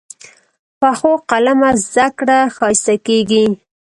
[0.79, 3.45] پخو قلمه زده کړه ښایسته کېږي